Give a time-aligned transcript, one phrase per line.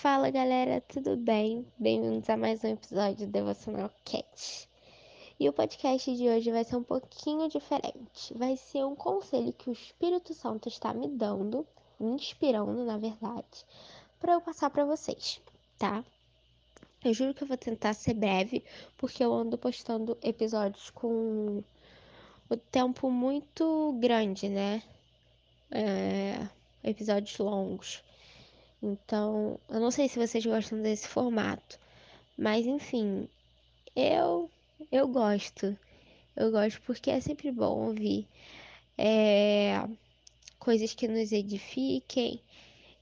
[0.00, 1.66] Fala galera, tudo bem?
[1.78, 4.66] Bem-vindos a mais um episódio do Devocional Cat.
[5.38, 8.32] E o podcast de hoje vai ser um pouquinho diferente.
[8.34, 11.66] Vai ser um conselho que o Espírito Santo está me dando,
[12.00, 13.66] me inspirando, na verdade,
[14.18, 15.38] para eu passar para vocês,
[15.78, 16.02] tá?
[17.04, 18.64] Eu juro que eu vou tentar ser breve,
[18.96, 21.62] porque eu ando postando episódios com
[22.48, 24.82] o tempo muito grande, né?
[25.70, 26.48] É...
[26.82, 28.02] episódios longos.
[28.82, 31.78] Então, eu não sei se vocês gostam desse formato,
[32.36, 33.28] mas enfim,
[33.94, 34.50] eu
[34.90, 35.76] eu gosto.
[36.36, 38.26] Eu gosto porque é sempre bom ouvir
[38.96, 39.86] é,
[40.58, 42.40] coisas que nos edifiquem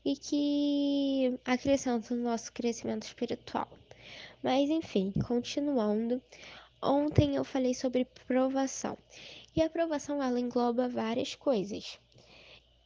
[0.04, 3.68] e que acrescentam no nosso crescimento espiritual.
[4.42, 6.20] Mas enfim, continuando,
[6.82, 8.96] ontem eu falei sobre provação.
[9.54, 11.98] E a provação ela engloba várias coisas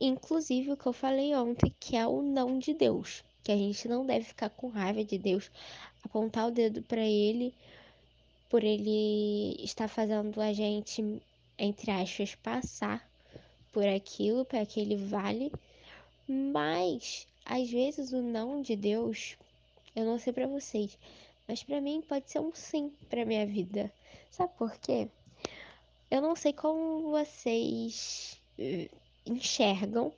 [0.06, 3.88] inclusive o que eu falei ontem, que é o não de Deus, que a gente
[3.88, 5.50] não deve ficar com raiva de Deus,
[6.04, 7.54] apontar o dedo para ele
[8.52, 11.02] por ele estar fazendo a gente,
[11.58, 13.02] entre aspas, passar
[13.72, 15.50] por aquilo, para aquele vale,
[16.28, 19.38] mas às vezes o não de Deus,
[19.96, 20.98] eu não sei para vocês,
[21.48, 23.90] mas para mim pode ser um sim para minha vida.
[24.30, 25.08] Sabe por quê?
[26.10, 28.90] Eu não sei como vocês eh,
[29.26, 30.12] enxergam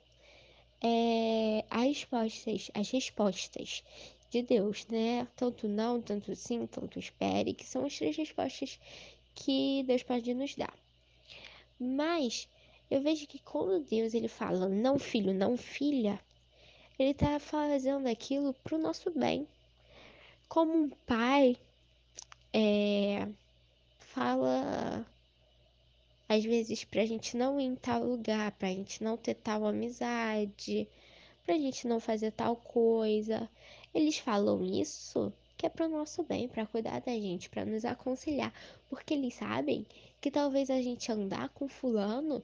[0.81, 3.83] é, as respostas, as respostas
[4.29, 5.27] de Deus, né?
[5.35, 8.79] Tanto não, tanto sim, tanto espere, que são as três respostas
[9.33, 10.73] que Deus pode nos dar.
[11.79, 12.47] Mas
[12.89, 16.19] eu vejo que quando Deus ele fala não filho, não filha,
[16.97, 19.47] ele está fazendo aquilo para o nosso bem.
[20.47, 21.57] Como um pai
[22.53, 23.27] é,
[23.99, 25.05] fala
[26.27, 30.87] às vezes pra gente não ir em tal lugar, pra gente não ter tal amizade,
[31.45, 33.49] pra gente não fazer tal coisa.
[33.93, 38.53] Eles falam isso que é pro nosso bem, para cuidar da gente, para nos aconselhar,
[38.89, 39.85] porque eles sabem
[40.19, 42.43] que talvez a gente andar com fulano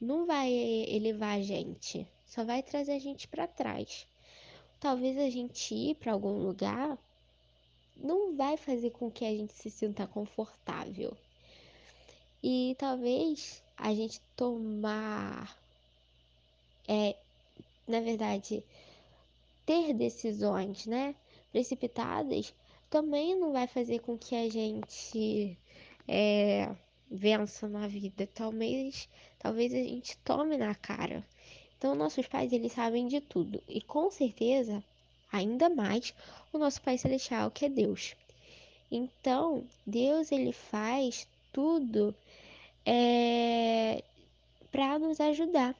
[0.00, 4.06] não vai elevar a gente, só vai trazer a gente para trás.
[4.80, 6.98] Talvez a gente ir para algum lugar
[7.96, 11.14] não vai fazer com que a gente se sinta confortável.
[12.42, 15.56] E talvez a gente tomar,
[16.88, 17.16] é,
[17.86, 18.62] na verdade,
[19.66, 21.14] ter decisões, né,
[21.52, 22.54] precipitadas,
[22.88, 25.56] também não vai fazer com que a gente
[26.08, 26.74] é,
[27.10, 28.28] vença na vida.
[28.34, 29.08] Talvez,
[29.38, 31.24] talvez a gente tome na cara.
[31.76, 33.62] Então, nossos pais, eles sabem de tudo.
[33.68, 34.82] E com certeza,
[35.32, 36.14] ainda mais,
[36.52, 38.14] o nosso Pai Celestial, que é Deus.
[38.90, 42.14] Então, Deus, ele faz tudo
[42.84, 44.02] é,
[44.70, 45.74] para nos ajudar.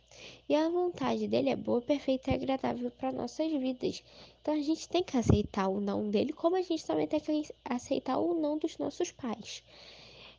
[0.48, 4.02] E a vontade dele é boa, perfeita e agradável para nossas vidas.
[4.40, 7.48] Então a gente tem que aceitar o não dele, como a gente também tem que
[7.64, 9.62] aceitar o não dos nossos pais.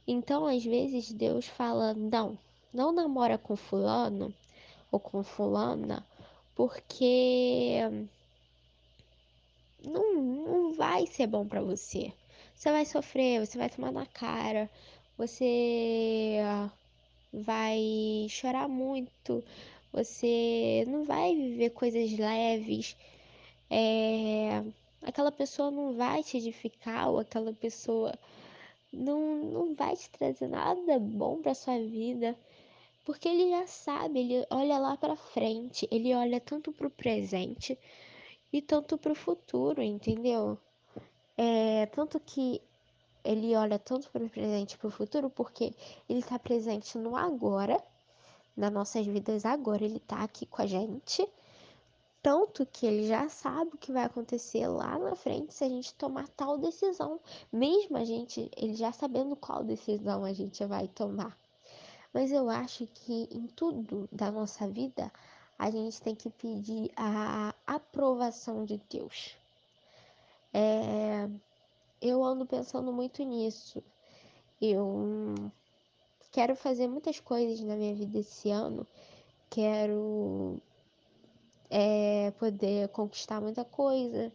[0.07, 2.37] Então, às vezes, Deus fala: não,
[2.73, 4.33] não namora com fulano
[4.91, 6.05] ou com fulana,
[6.55, 7.79] porque
[9.85, 12.11] não, não vai ser bom para você.
[12.55, 14.69] Você vai sofrer, você vai tomar na cara,
[15.21, 16.37] você
[17.31, 19.43] vai chorar muito,
[19.93, 22.97] você não vai viver coisas leves,
[23.69, 24.63] é,
[25.03, 28.17] aquela pessoa não vai te edificar, ou aquela pessoa
[28.91, 32.35] não, não vai te trazer nada bom para sua vida,
[33.05, 37.77] porque ele já sabe, ele olha lá para frente, ele olha tanto para o presente
[38.51, 40.57] e tanto para o futuro, entendeu?
[41.37, 42.59] É, tanto que
[43.23, 45.73] ele olha tanto para o presente e para o futuro porque
[46.09, 47.81] ele está presente no agora,
[48.55, 51.27] nas nossas vidas agora, ele está aqui com a gente.
[52.21, 55.93] Tanto que ele já sabe o que vai acontecer lá na frente se a gente
[55.95, 57.19] tomar tal decisão.
[57.51, 61.35] Mesmo a gente, ele já sabendo qual decisão a gente vai tomar.
[62.13, 65.11] Mas eu acho que em tudo da nossa vida,
[65.57, 69.35] a gente tem que pedir a aprovação de Deus.
[70.53, 71.29] É,
[72.01, 73.83] eu ando pensando muito nisso.
[74.61, 75.35] Eu
[76.31, 78.87] quero fazer muitas coisas na minha vida esse ano.
[79.49, 80.61] Quero
[81.69, 84.31] é, poder conquistar muita coisa,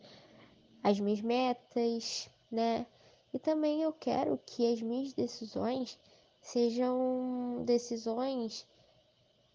[0.83, 2.87] as minhas metas, né?
[3.35, 5.99] E também eu quero que as minhas decisões
[6.41, 8.67] sejam decisões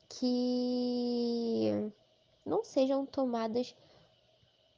[0.10, 1.92] que
[2.46, 3.74] não sejam tomadas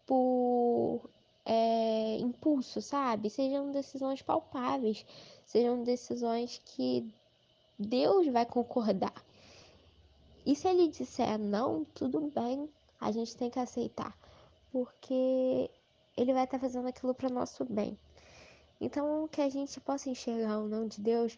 [0.06, 1.10] por
[1.46, 3.30] é, impulso, sabe?
[3.30, 5.06] Sejam decisões palpáveis,
[5.46, 7.14] sejam decisões que
[7.78, 9.14] Deus vai concordar.
[10.46, 12.70] E se ele disser não, tudo bem,
[13.00, 14.18] a gente tem que aceitar,
[14.72, 15.70] porque
[16.18, 17.98] ele vai estar fazendo aquilo para nosso bem.
[18.80, 21.38] Então, que a gente possa enxergar o não de Deus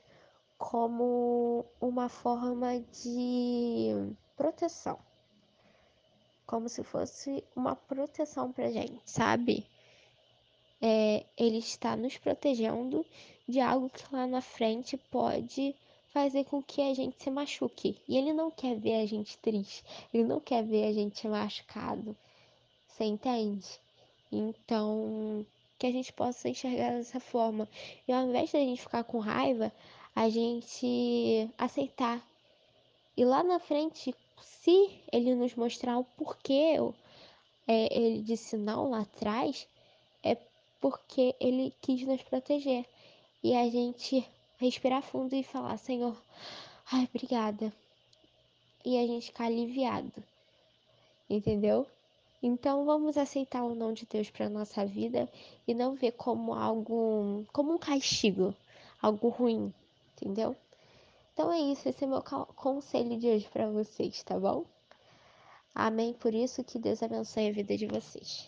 [0.57, 4.97] como uma forma de proteção.
[6.47, 9.67] Como se fosse uma proteção pra gente, sabe?
[11.37, 13.05] Ele está nos protegendo
[13.47, 15.75] de algo que lá na frente pode
[16.13, 17.97] fazer com que a gente se machuque.
[18.07, 19.83] E ele não quer ver a gente triste,
[20.13, 22.15] ele não quer ver a gente machucado.
[22.87, 23.67] Você entende?
[24.31, 25.45] Então,
[25.77, 27.67] que a gente possa enxergar dessa forma.
[28.07, 29.71] E ao invés de a gente ficar com raiva,
[30.15, 32.25] a gente aceitar.
[33.17, 36.77] E lá na frente, se ele nos mostrar o porquê
[37.67, 39.67] é, ele disse não lá atrás,
[40.85, 42.85] porque ele quis nos proteger.
[43.43, 44.23] E a gente
[44.59, 46.15] respirar fundo e falar: Senhor,
[46.91, 47.73] ai, obrigada.
[48.85, 50.23] E a gente ficar aliviado.
[51.27, 51.87] Entendeu?
[52.43, 55.27] Então vamos aceitar o não de Deus para nossa vida
[55.67, 58.53] e não ver como algo, como um castigo,
[59.01, 59.73] algo ruim,
[60.15, 60.55] entendeu?
[61.33, 64.63] Então é isso, esse é meu conselho de hoje para vocês, tá bom?
[65.73, 68.47] Amém por isso que Deus abençoe a vida de vocês.